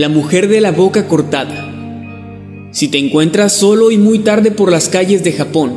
[0.00, 1.70] La mujer de la boca cortada.
[2.70, 5.76] Si te encuentras solo y muy tarde por las calles de Japón,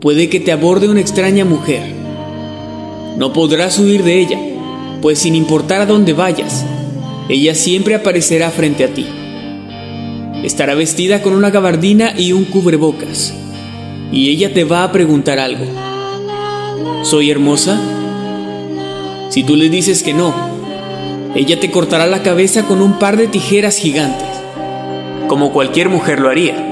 [0.00, 1.82] puede que te aborde una extraña mujer.
[3.16, 4.40] No podrás huir de ella,
[5.00, 6.64] pues sin importar a dónde vayas,
[7.28, 9.06] ella siempre aparecerá frente a ti.
[10.42, 13.32] Estará vestida con una gabardina y un cubrebocas,
[14.10, 15.64] y ella te va a preguntar algo.
[17.04, 17.80] ¿Soy hermosa?
[19.28, 20.57] Si tú le dices que no,
[21.34, 24.28] ella te cortará la cabeza con un par de tijeras gigantes,
[25.28, 26.64] como cualquier mujer lo haría.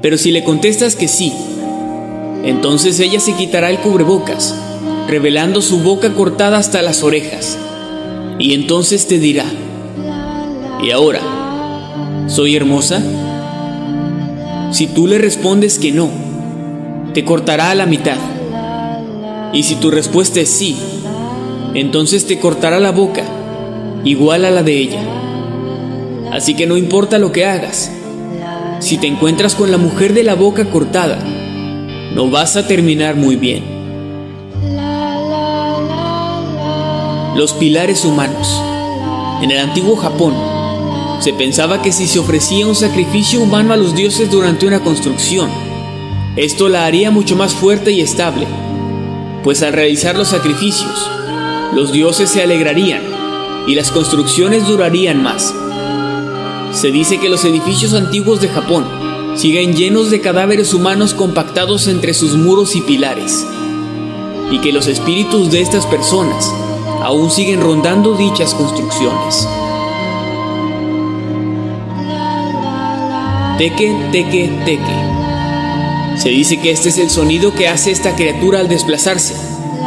[0.00, 1.32] Pero si le contestas que sí,
[2.44, 4.54] entonces ella se quitará el cubrebocas,
[5.08, 7.58] revelando su boca cortada hasta las orejas,
[8.38, 9.46] y entonces te dirá,
[10.82, 11.20] ¿y ahora?
[12.28, 13.02] ¿Soy hermosa?
[14.70, 16.08] Si tú le respondes que no,
[17.12, 18.16] te cortará a la mitad.
[19.52, 20.76] Y si tu respuesta es sí,
[21.74, 23.22] entonces te cortará la boca
[24.04, 25.02] igual a la de ella.
[26.32, 27.90] Así que no importa lo que hagas,
[28.80, 31.18] si te encuentras con la mujer de la boca cortada,
[32.14, 33.62] no vas a terminar muy bien.
[37.36, 38.60] Los pilares humanos.
[39.42, 40.34] En el antiguo Japón,
[41.20, 45.48] se pensaba que si se ofrecía un sacrificio humano a los dioses durante una construcción,
[46.36, 48.46] esto la haría mucho más fuerte y estable,
[49.44, 51.10] pues al realizar los sacrificios,
[51.74, 53.11] los dioses se alegrarían
[53.66, 55.54] y las construcciones durarían más.
[56.72, 58.84] Se dice que los edificios antiguos de Japón
[59.36, 63.46] siguen llenos de cadáveres humanos compactados entre sus muros y pilares,
[64.50, 66.52] y que los espíritus de estas personas
[67.02, 69.46] aún siguen rondando dichas construcciones.
[73.58, 75.12] Teque, teque, teque.
[76.16, 79.34] Se dice que este es el sonido que hace esta criatura al desplazarse,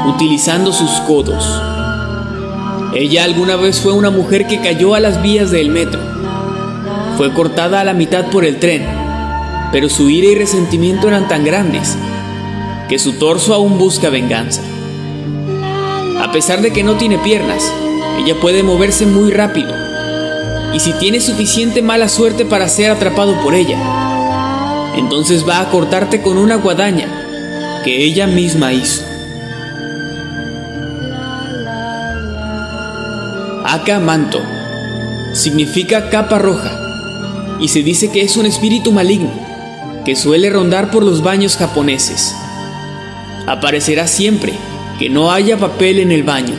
[0.07, 1.45] utilizando sus codos.
[2.95, 6.00] Ella alguna vez fue una mujer que cayó a las vías del metro.
[7.17, 8.85] Fue cortada a la mitad por el tren,
[9.73, 11.97] pero su ira y resentimiento eran tan grandes
[12.88, 14.61] que su torso aún busca venganza.
[16.22, 17.69] A pesar de que no tiene piernas,
[18.17, 19.73] ella puede moverse muy rápido.
[20.73, 23.78] Y si tiene suficiente mala suerte para ser atrapado por ella,
[24.95, 29.14] entonces va a cortarte con una guadaña que ella misma hizo.
[33.75, 34.41] Aka Manto
[35.33, 36.79] significa capa roja
[37.59, 39.33] y se dice que es un espíritu maligno
[40.05, 42.33] que suele rondar por los baños japoneses.
[43.47, 44.53] Aparecerá siempre
[44.97, 46.53] que no haya papel en el baño.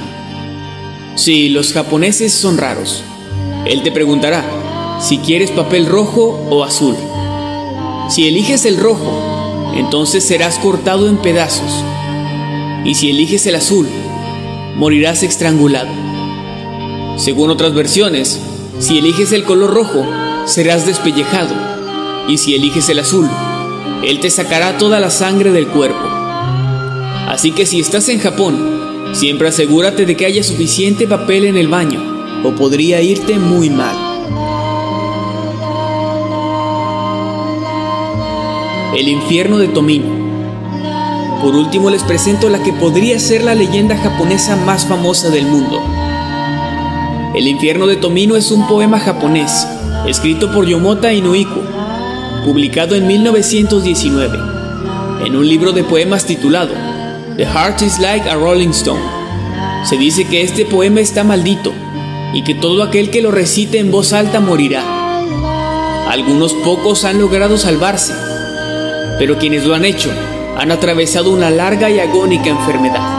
[1.14, 3.02] Sí, los japoneses son raros.
[3.64, 4.44] Él te preguntará
[5.00, 6.96] si quieres papel rojo o azul.
[8.10, 11.82] Si eliges el rojo, entonces serás cortado en pedazos.
[12.84, 13.88] Y si eliges el azul,
[14.76, 16.05] morirás estrangulado.
[17.16, 18.38] Según otras versiones,
[18.78, 20.04] si eliges el color rojo,
[20.44, 21.54] serás despellejado.
[22.28, 23.28] Y si eliges el azul,
[24.04, 26.04] él te sacará toda la sangre del cuerpo.
[27.26, 31.68] Así que si estás en Japón, siempre asegúrate de que haya suficiente papel en el
[31.68, 32.00] baño,
[32.44, 33.96] o podría irte muy mal.
[38.94, 40.26] El infierno de Tomino.
[41.42, 45.80] Por último les presento la que podría ser la leyenda japonesa más famosa del mundo.
[47.36, 49.68] El infierno de Tomino es un poema japonés,
[50.06, 51.60] escrito por Yomota Inuiku,
[52.46, 54.38] publicado en 1919,
[55.26, 56.72] en un libro de poemas titulado
[57.36, 59.02] The Heart is Like a Rolling Stone.
[59.84, 61.74] Se dice que este poema está maldito
[62.32, 64.82] y que todo aquel que lo recite en voz alta morirá.
[66.08, 68.14] Algunos pocos han logrado salvarse,
[69.18, 70.10] pero quienes lo han hecho
[70.56, 73.15] han atravesado una larga y agónica enfermedad.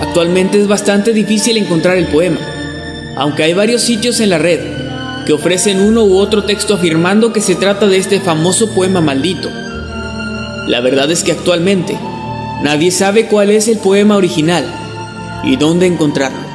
[0.00, 2.40] Actualmente es bastante difícil encontrar el poema,
[3.16, 4.58] aunque hay varios sitios en la red
[5.26, 9.50] que ofrecen uno u otro texto afirmando que se trata de este famoso poema maldito.
[10.66, 11.98] La verdad es que actualmente
[12.62, 14.64] nadie sabe cuál es el poema original
[15.44, 16.48] y dónde encontrarlo.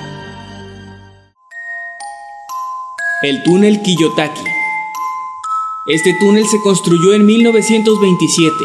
[3.22, 4.42] El túnel Kiyotaki.
[5.88, 8.56] Este túnel se construyó en 1927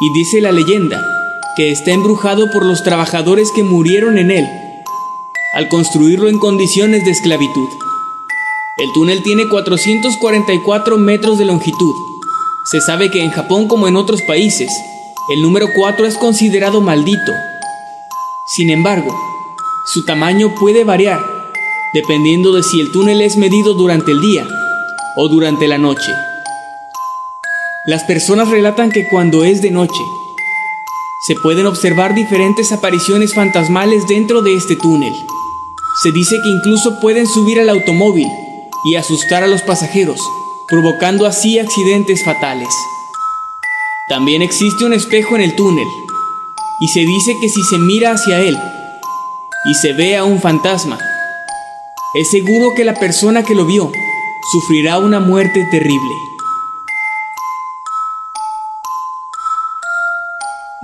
[0.00, 1.02] y dice la leyenda
[1.56, 4.48] que está embrujado por los trabajadores que murieron en él
[5.54, 7.68] al construirlo en condiciones de esclavitud.
[8.76, 11.94] El túnel tiene 444 metros de longitud.
[12.64, 14.68] Se sabe que en Japón como en otros países,
[15.30, 17.32] el número 4 es considerado maldito.
[18.56, 19.16] Sin embargo,
[19.92, 21.20] su tamaño puede variar
[21.94, 24.44] dependiendo de si el túnel es medido durante el día
[25.16, 26.10] o durante la noche.
[27.86, 30.00] Las personas relatan que cuando es de noche,
[31.26, 35.14] se pueden observar diferentes apariciones fantasmales dentro de este túnel.
[36.02, 38.28] Se dice que incluso pueden subir al automóvil
[38.84, 40.20] y asustar a los pasajeros,
[40.68, 42.68] provocando así accidentes fatales.
[44.10, 45.86] También existe un espejo en el túnel,
[46.80, 48.58] y se dice que si se mira hacia él
[49.64, 50.98] y se ve a un fantasma,
[52.14, 53.90] es seguro que la persona que lo vio
[54.52, 56.33] sufrirá una muerte terrible.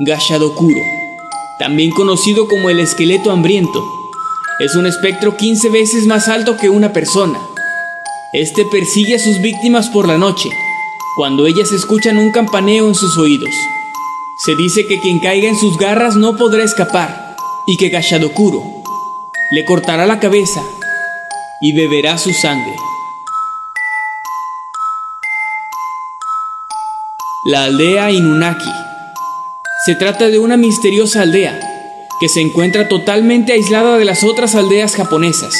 [0.03, 0.81] Gashadokuro,
[1.59, 3.85] también conocido como el esqueleto hambriento,
[4.59, 7.39] es un espectro 15 veces más alto que una persona.
[8.33, 10.49] Este persigue a sus víctimas por la noche,
[11.17, 13.51] cuando ellas escuchan un campaneo en sus oídos.
[14.39, 17.37] Se dice que quien caiga en sus garras no podrá escapar
[17.67, 18.65] y que Gashadokuro
[19.51, 20.63] le cortará la cabeza
[21.61, 22.75] y beberá su sangre.
[27.45, 28.71] La aldea Inunaki
[29.87, 31.59] se trata de una misteriosa aldea
[32.21, 35.55] que se encuentra totalmente aislada de las otras aldeas japonesas.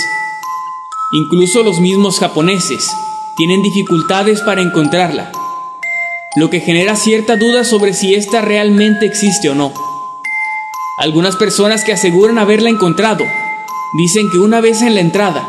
[1.13, 2.87] Incluso los mismos japoneses
[3.39, 5.33] tienen dificultades para encontrarla,
[6.37, 9.73] lo que genera cierta duda sobre si ésta realmente existe o no.
[10.99, 13.25] Algunas personas que aseguran haberla encontrado
[13.97, 15.49] dicen que una vez en la entrada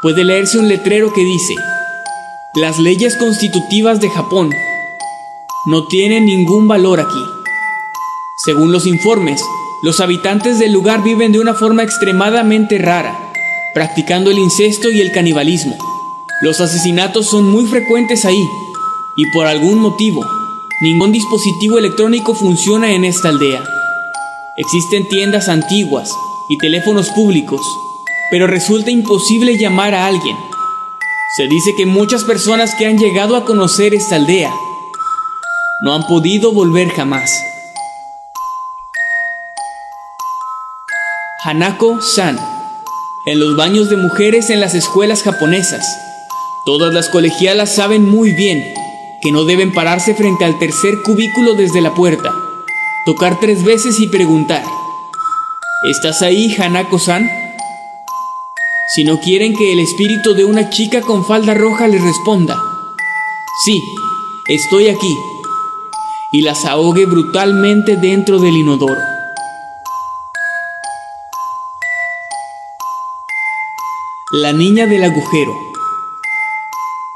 [0.00, 1.54] puede leerse un letrero que dice,
[2.54, 4.50] las leyes constitutivas de Japón
[5.66, 7.35] no tienen ningún valor aquí.
[8.44, 9.40] Según los informes,
[9.82, 13.18] los habitantes del lugar viven de una forma extremadamente rara,
[13.72, 15.74] practicando el incesto y el canibalismo.
[16.42, 18.46] Los asesinatos son muy frecuentes ahí,
[19.16, 20.22] y por algún motivo,
[20.82, 23.64] ningún dispositivo electrónico funciona en esta aldea.
[24.58, 26.14] Existen tiendas antiguas
[26.50, 27.62] y teléfonos públicos,
[28.30, 30.36] pero resulta imposible llamar a alguien.
[31.38, 34.52] Se dice que muchas personas que han llegado a conocer esta aldea
[35.80, 37.30] no han podido volver jamás.
[41.44, 42.38] Hanako-san,
[43.26, 45.84] en los baños de mujeres en las escuelas japonesas.
[46.64, 48.64] Todas las colegialas saben muy bien
[49.20, 52.32] que no deben pararse frente al tercer cubículo desde la puerta,
[53.04, 54.64] tocar tres veces y preguntar,
[55.90, 57.28] ¿estás ahí, Hanako-san?
[58.94, 62.56] Si no quieren que el espíritu de una chica con falda roja les responda,
[63.64, 63.82] sí,
[64.48, 65.14] estoy aquí,
[66.32, 69.15] y las ahogue brutalmente dentro del inodoro.
[74.38, 75.58] La niña del agujero.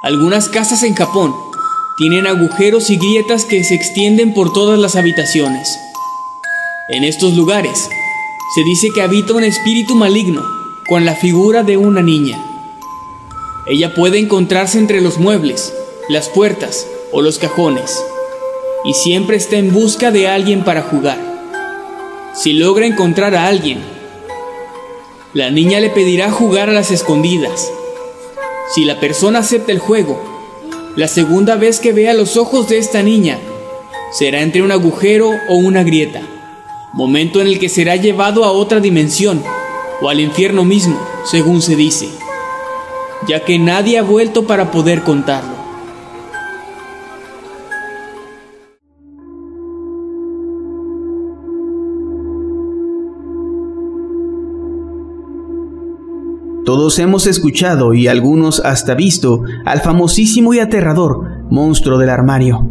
[0.00, 1.34] Algunas casas en Japón
[1.98, 5.68] tienen agujeros y grietas que se extienden por todas las habitaciones.
[6.88, 7.90] En estos lugares
[8.54, 10.42] se dice que habita un espíritu maligno
[10.88, 12.42] con la figura de una niña.
[13.66, 15.74] Ella puede encontrarse entre los muebles,
[16.08, 18.02] las puertas o los cajones
[18.86, 21.18] y siempre está en busca de alguien para jugar.
[22.32, 23.99] Si logra encontrar a alguien,
[25.32, 27.70] la niña le pedirá jugar a las escondidas.
[28.74, 30.20] Si la persona acepta el juego,
[30.96, 33.38] la segunda vez que vea los ojos de esta niña
[34.12, 36.20] será entre un agujero o una grieta,
[36.92, 39.40] momento en el que será llevado a otra dimensión
[40.00, 42.08] o al infierno mismo, según se dice,
[43.28, 45.59] ya que nadie ha vuelto para poder contarlo.
[56.70, 62.64] Todos hemos escuchado y algunos hasta visto al famosísimo y aterrador monstruo del armario,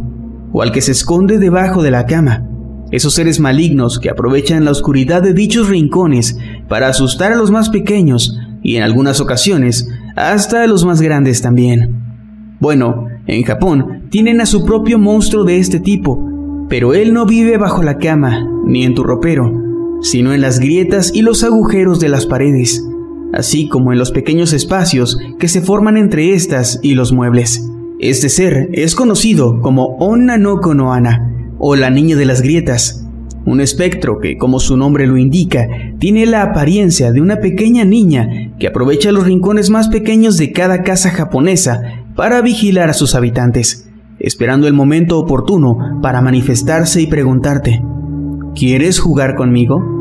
[0.52, 2.48] o al que se esconde debajo de la cama.
[2.92, 7.68] Esos seres malignos que aprovechan la oscuridad de dichos rincones para asustar a los más
[7.68, 12.56] pequeños y en algunas ocasiones hasta a los más grandes también.
[12.58, 16.26] Bueno, en Japón tienen a su propio monstruo de este tipo,
[16.70, 19.52] pero él no vive bajo la cama ni en tu ropero,
[20.00, 22.82] sino en las grietas y los agujeros de las paredes,
[23.32, 27.66] así como en los pequeños espacios que se forman entre estas y los muebles.
[27.98, 33.06] Este ser es conocido como Onna no Konohana, o la niña de las grietas,
[33.44, 35.66] un espectro que, como su nombre lo indica,
[35.98, 40.82] tiene la apariencia de una pequeña niña que aprovecha los rincones más pequeños de cada
[40.82, 41.82] casa japonesa
[42.16, 47.82] para vigilar a sus habitantes, esperando el momento oportuno para manifestarse y preguntarte,
[48.54, 49.99] ¿quieres jugar conmigo?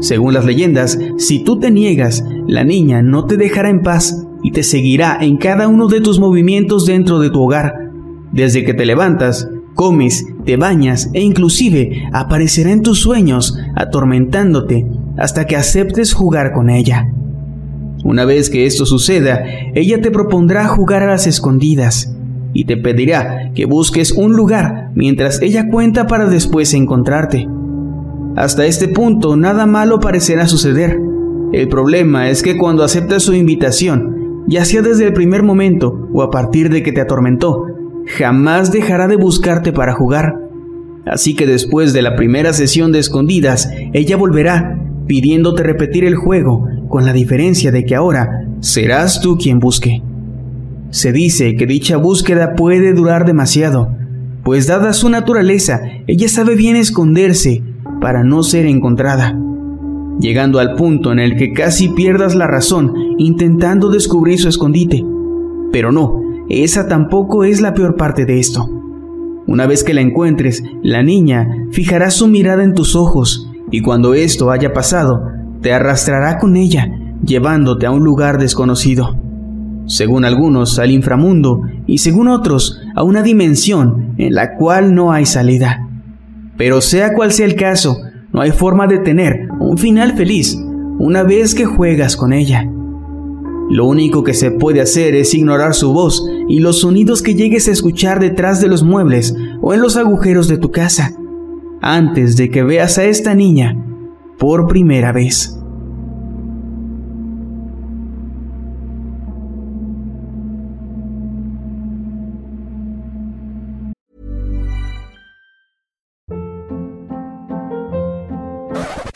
[0.00, 4.52] Según las leyendas, si tú te niegas, la niña no te dejará en paz y
[4.52, 7.90] te seguirá en cada uno de tus movimientos dentro de tu hogar,
[8.32, 14.86] desde que te levantas comes, te bañas e inclusive aparecerá en tus sueños atormentándote
[15.16, 17.12] hasta que aceptes jugar con ella.
[18.02, 22.12] Una vez que esto suceda, ella te propondrá jugar a las escondidas
[22.52, 27.46] y te pedirá que busques un lugar mientras ella cuenta para después encontrarte.
[28.36, 31.00] Hasta este punto nada malo parecerá suceder.
[31.54, 36.22] El problema es que cuando aceptas su invitación, ya sea desde el primer momento o
[36.22, 37.64] a partir de que te atormentó,
[38.18, 40.34] jamás dejará de buscarte para jugar.
[41.06, 46.68] Así que después de la primera sesión de escondidas, ella volverá pidiéndote repetir el juego,
[46.88, 50.02] con la diferencia de que ahora serás tú quien busque.
[50.90, 53.96] Se dice que dicha búsqueda puede durar demasiado,
[54.44, 57.62] pues dada su naturaleza, ella sabe bien esconderse
[58.06, 59.36] para no ser encontrada,
[60.20, 65.04] llegando al punto en el que casi pierdas la razón intentando descubrir su escondite.
[65.72, 68.70] Pero no, esa tampoco es la peor parte de esto.
[69.48, 74.14] Una vez que la encuentres, la niña fijará su mirada en tus ojos y cuando
[74.14, 75.24] esto haya pasado,
[75.60, 76.88] te arrastrará con ella,
[77.24, 79.16] llevándote a un lugar desconocido.
[79.86, 85.26] Según algunos, al inframundo y según otros, a una dimensión en la cual no hay
[85.26, 85.85] salida.
[86.56, 87.98] Pero sea cual sea el caso,
[88.32, 90.56] no hay forma de tener un final feliz
[90.98, 92.66] una vez que juegas con ella.
[93.68, 97.68] Lo único que se puede hacer es ignorar su voz y los sonidos que llegues
[97.68, 101.12] a escuchar detrás de los muebles o en los agujeros de tu casa,
[101.82, 103.76] antes de que veas a esta niña
[104.38, 105.55] por primera vez.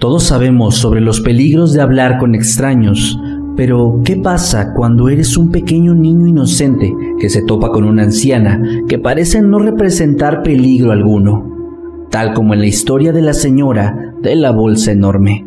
[0.00, 3.20] Todos sabemos sobre los peligros de hablar con extraños,
[3.54, 6.90] pero ¿qué pasa cuando eres un pequeño niño inocente
[7.20, 12.06] que se topa con una anciana que parece no representar peligro alguno?
[12.10, 15.44] Tal como en la historia de la señora de la bolsa enorme.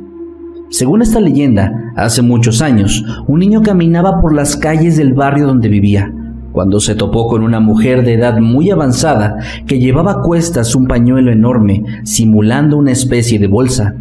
[0.69, 5.67] Según esta leyenda, hace muchos años, un niño caminaba por las calles del barrio donde
[5.67, 6.13] vivía,
[6.51, 10.85] cuando se topó con una mujer de edad muy avanzada que llevaba a cuestas un
[10.85, 13.95] pañuelo enorme, simulando una especie de bolsa,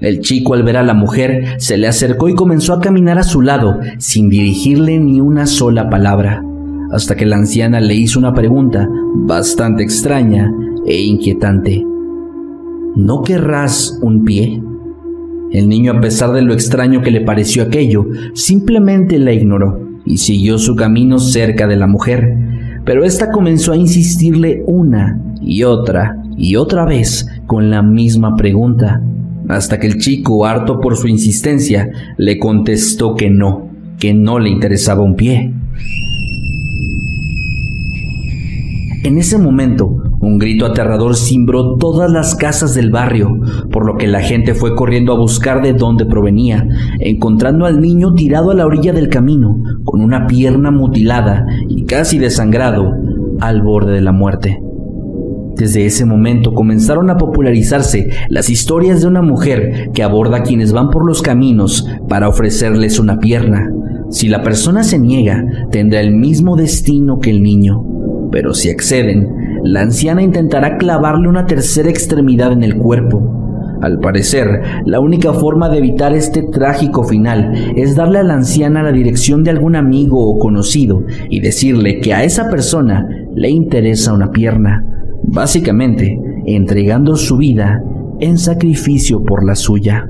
[0.00, 3.22] el chico al ver a la mujer se le acercó y comenzó a caminar a
[3.22, 6.42] su lado sin dirigirle ni una sola palabra,
[6.90, 10.50] hasta que la anciana le hizo una pregunta bastante extraña
[10.86, 11.84] e inquietante.
[12.96, 14.62] ¿No querrás un pie?
[15.52, 20.18] El niño, a pesar de lo extraño que le pareció aquello, simplemente la ignoró y
[20.18, 22.36] siguió su camino cerca de la mujer,
[22.84, 29.02] pero ésta comenzó a insistirle una y otra y otra vez con la misma pregunta
[29.50, 34.50] hasta que el chico, harto por su insistencia, le contestó que no, que no le
[34.50, 35.52] interesaba un pie.
[39.02, 43.40] En ese momento, un grito aterrador cimbró todas las casas del barrio,
[43.72, 46.66] por lo que la gente fue corriendo a buscar de dónde provenía,
[46.98, 52.18] encontrando al niño tirado a la orilla del camino, con una pierna mutilada y casi
[52.18, 52.92] desangrado,
[53.40, 54.60] al borde de la muerte.
[55.60, 60.72] Desde ese momento comenzaron a popularizarse las historias de una mujer que aborda a quienes
[60.72, 63.70] van por los caminos para ofrecerles una pierna.
[64.08, 67.84] Si la persona se niega, tendrá el mismo destino que el niño.
[68.32, 73.76] Pero si acceden, la anciana intentará clavarle una tercera extremidad en el cuerpo.
[73.82, 78.82] Al parecer, la única forma de evitar este trágico final es darle a la anciana
[78.82, 84.14] la dirección de algún amigo o conocido y decirle que a esa persona le interesa
[84.14, 84.84] una pierna,
[85.24, 87.82] básicamente entregando su vida
[88.20, 90.06] en sacrificio por la suya.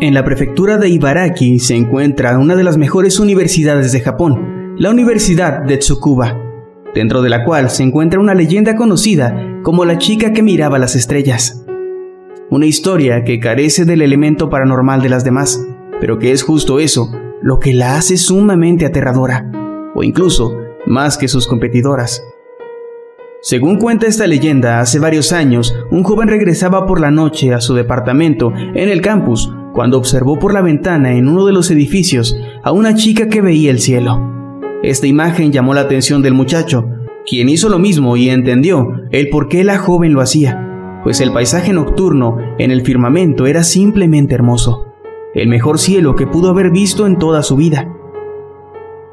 [0.00, 4.90] En la prefectura de Ibaraki se encuentra una de las mejores universidades de Japón, la
[4.90, 6.38] Universidad de Tsukuba,
[6.94, 10.94] dentro de la cual se encuentra una leyenda conocida como la chica que miraba las
[10.94, 11.67] estrellas.
[12.50, 15.62] Una historia que carece del elemento paranormal de las demás,
[16.00, 17.12] pero que es justo eso
[17.42, 19.50] lo que la hace sumamente aterradora,
[19.94, 22.24] o incluso más que sus competidoras.
[23.42, 27.74] Según cuenta esta leyenda, hace varios años, un joven regresaba por la noche a su
[27.74, 32.72] departamento en el campus cuando observó por la ventana en uno de los edificios a
[32.72, 34.56] una chica que veía el cielo.
[34.82, 36.88] Esta imagen llamó la atención del muchacho,
[37.26, 40.67] quien hizo lo mismo y entendió el por qué la joven lo hacía,
[41.02, 44.94] pues el paisaje nocturno en el firmamento era simplemente hermoso,
[45.34, 47.94] el mejor cielo que pudo haber visto en toda su vida.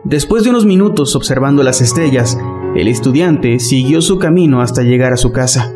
[0.04, 2.38] Después de unos minutos observando las estrellas,
[2.76, 5.74] el estudiante siguió su camino hasta llegar a su casa.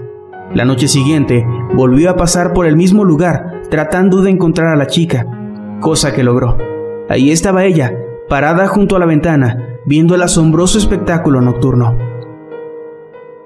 [0.54, 4.88] La noche siguiente volvió a pasar por el mismo lugar tratando de encontrar a la
[4.88, 5.26] chica,
[5.80, 6.58] cosa que logró.
[7.08, 7.94] Ahí estaba ella,
[8.28, 11.98] parada junto a la ventana, viendo el asombroso espectáculo nocturno.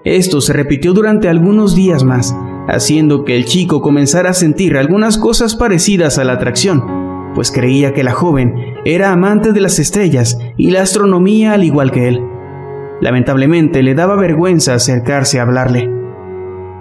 [0.04, 2.36] Esto se repitió durante algunos días más,
[2.68, 6.84] haciendo que el chico comenzara a sentir algunas cosas parecidas a la atracción,
[7.34, 8.56] pues creía que la joven
[8.86, 12.22] era amante de las estrellas y la astronomía al igual que él.
[13.02, 15.90] Lamentablemente le daba vergüenza acercarse a hablarle.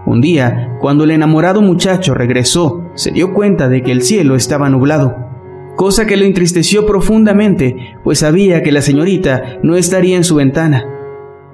[0.04, 4.68] Un día, cuando el enamorado muchacho regresó, se dio cuenta de que el cielo estaba
[4.68, 5.16] nublado,
[5.76, 10.84] cosa que lo entristeció profundamente, pues sabía que la señorita no estaría en su ventana.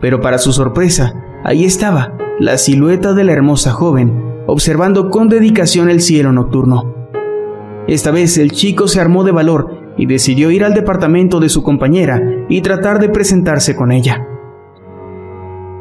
[0.00, 4.12] Pero para su sorpresa, ahí estaba, la silueta de la hermosa joven,
[4.46, 6.94] observando con dedicación el cielo nocturno.
[7.88, 11.64] Esta vez el chico se armó de valor y decidió ir al departamento de su
[11.64, 14.24] compañera y tratar de presentarse con ella.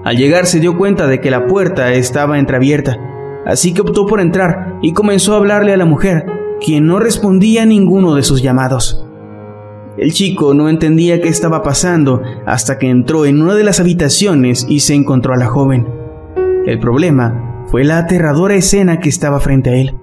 [0.04, 2.98] Al llegar se dio cuenta de que la puerta estaba entreabierta,
[3.46, 6.26] así que optó por entrar y comenzó a hablarle a la mujer,
[6.60, 9.06] quien no respondía a ninguno de sus llamados.
[9.96, 14.66] El chico no entendía qué estaba pasando hasta que entró en una de las habitaciones
[14.68, 16.07] y se encontró a la joven.
[16.68, 19.96] El problema fue la aterradora escena que estaba frente a él,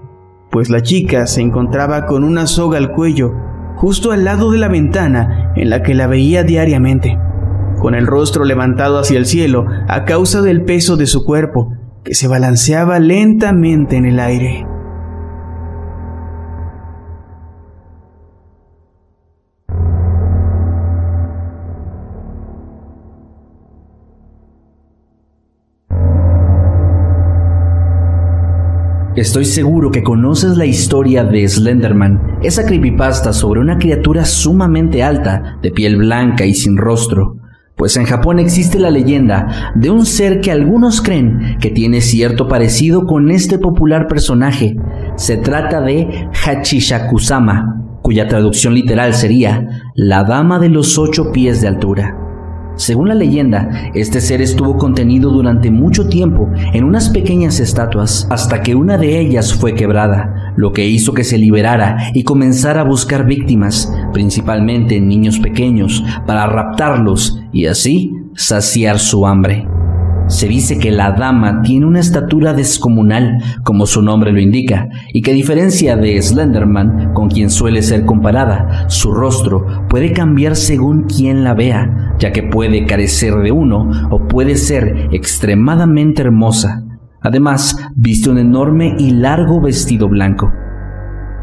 [0.50, 3.33] pues la chica se encontraba con una soga al cuello,
[3.77, 7.18] justo al lado de la ventana en la que la veía diariamente
[7.85, 11.70] con el rostro levantado hacia el cielo a causa del peso de su cuerpo,
[12.03, 14.66] que se balanceaba lentamente en el aire.
[29.16, 35.57] Estoy seguro que conoces la historia de Slenderman, esa creepypasta sobre una criatura sumamente alta,
[35.62, 37.37] de piel blanca y sin rostro,
[37.77, 42.48] pues en Japón existe la leyenda de un ser que algunos creen que tiene cierto
[42.48, 44.77] parecido con este popular personaje.
[45.14, 51.68] Se trata de Hachishakusama, cuya traducción literal sería la dama de los ocho pies de
[51.68, 52.24] altura.
[52.77, 58.63] Según la leyenda, este ser estuvo contenido durante mucho tiempo en unas pequeñas estatuas hasta
[58.63, 62.85] que una de ellas fue quebrada, lo que hizo que se liberara y comenzara a
[62.85, 69.74] buscar víctimas, principalmente niños pequeños, para raptarlos y así saciar su hambre.
[70.27, 75.21] Se dice que la dama tiene una estatura descomunal, como su nombre lo indica, y
[75.21, 81.03] que a diferencia de Slenderman, con quien suele ser comparada, su rostro puede cambiar según
[81.03, 86.83] quien la vea, ya que puede carecer de uno o puede ser extremadamente hermosa.
[87.21, 90.51] Además, viste un enorme y largo vestido blanco.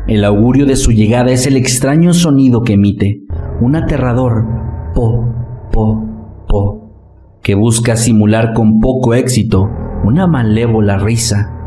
[0.08, 3.22] El augurio de su llegada es el extraño sonido que emite,
[3.60, 4.44] un aterrador
[4.96, 5.24] po,
[5.72, 6.04] po,
[6.48, 6.91] po
[7.42, 9.70] que busca simular con poco éxito
[10.04, 11.61] una malévola risa.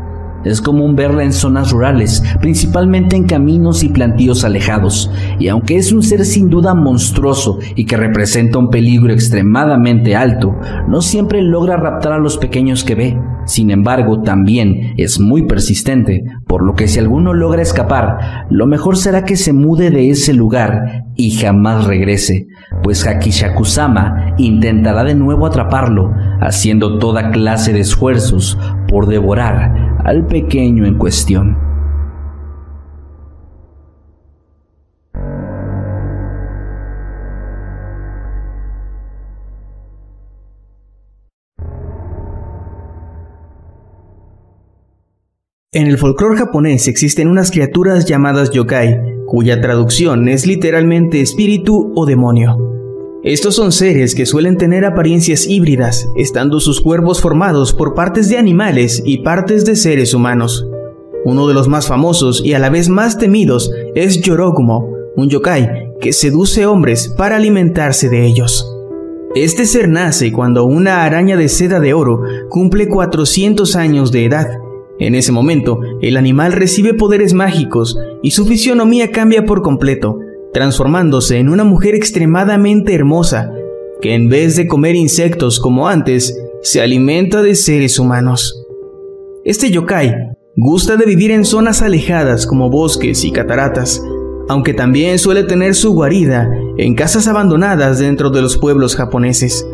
[0.45, 5.91] Es común verla en zonas rurales, principalmente en caminos y plantíos alejados, y aunque es
[5.91, 10.55] un ser sin duda monstruoso y que representa un peligro extremadamente alto,
[10.87, 13.19] no siempre logra raptar a los pequeños que ve.
[13.45, 18.97] Sin embargo, también es muy persistente, por lo que si alguno logra escapar, lo mejor
[18.97, 22.47] será que se mude de ese lugar y jamás regrese,
[22.83, 30.85] pues Hakishakusama intentará de nuevo atraparlo, haciendo toda clase de esfuerzos por devorar al pequeño
[30.85, 31.57] en cuestión.
[45.71, 52.05] En el folclore japonés existen unas criaturas llamadas yokai, cuya traducción es literalmente espíritu o
[52.05, 52.74] demonio.
[53.25, 58.37] Estos son seres que suelen tener apariencias híbridas, estando sus cuerpos formados por partes de
[58.37, 60.67] animales y partes de seres humanos.
[61.23, 65.95] Uno de los más famosos y a la vez más temidos es Yorogumo, un yokai
[65.99, 68.71] que seduce hombres para alimentarse de ellos.
[69.33, 74.47] Este ser nace cuando una araña de seda de oro cumple 400 años de edad
[74.97, 80.19] en ese momento, el animal recibe poderes mágicos y su fisionomía cambia por completo,
[80.55, 83.51] transformándose en una mujer extremadamente hermosa,
[84.01, 88.65] que en vez de comer insectos como antes, se alimenta de seres humanos.
[89.43, 90.13] Este yokai
[90.55, 94.01] gusta de vivir en zonas alejadas como bosques y cataratas,
[94.47, 99.67] aunque también suele tener su guarida en casas abandonadas dentro de los pueblos japoneses.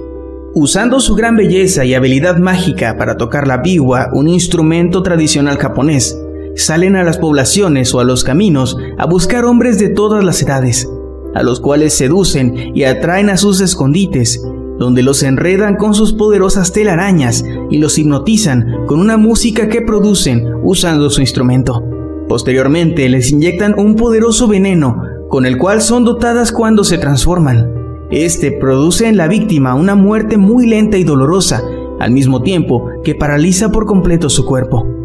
[0.55, 6.19] Usando su gran belleza y habilidad mágica para tocar la biwa, un instrumento tradicional japonés,
[6.55, 10.89] salen a las poblaciones o a los caminos a buscar hombres de todas las edades,
[11.33, 14.41] a los cuales seducen y atraen a sus escondites,
[14.77, 20.45] donde los enredan con sus poderosas telarañas y los hipnotizan con una música que producen
[20.63, 21.83] usando su instrumento.
[22.27, 27.71] Posteriormente les inyectan un poderoso veneno con el cual son dotadas cuando se transforman.
[28.09, 31.61] Este produce en la víctima una muerte muy lenta y dolorosa,
[31.99, 35.00] al mismo tiempo que paraliza por completo su cuerpo.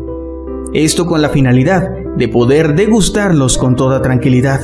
[0.72, 4.60] Esto con la finalidad de poder degustarlos con toda tranquilidad,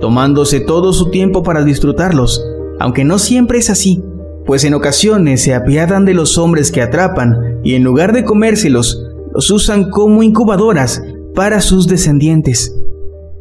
[0.00, 2.44] tomándose todo su tiempo para disfrutarlos,
[2.80, 4.02] aunque no siempre es así,
[4.46, 9.02] pues en ocasiones se apiadan de los hombres que atrapan y en lugar de comérselos,
[9.32, 11.02] los usan como incubadoras
[11.34, 12.76] para sus descendientes.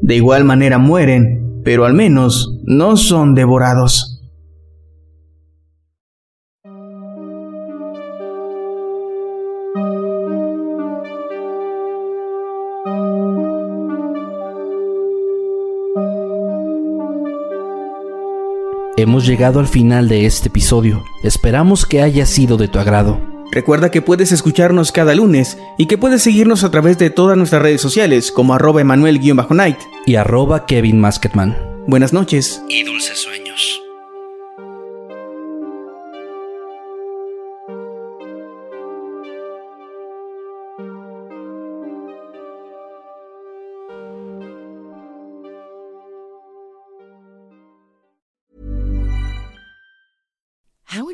[0.01, 4.12] De igual manera mueren, pero al menos no son devorados.
[18.95, 21.03] Hemos llegado al final de este episodio.
[21.23, 23.19] Esperamos que haya sido de tu agrado.
[23.51, 27.63] Recuerda que puedes escucharnos cada lunes y que puedes seguirnos a través de todas nuestras
[27.63, 31.57] redes sociales como arroba emanuel-night y arroba Kevin Masketman.
[31.87, 33.42] Buenas noches y dulces sueños.